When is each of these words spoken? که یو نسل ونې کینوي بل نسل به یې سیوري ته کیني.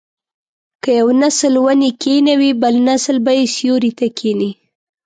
که 0.83 0.89
یو 0.99 1.07
نسل 1.21 1.53
ونې 1.63 1.89
کینوي 2.03 2.51
بل 2.61 2.75
نسل 2.87 3.15
به 3.25 3.31
یې 3.39 3.45
سیوري 3.55 3.91
ته 3.99 4.07
کیني. 4.17 4.51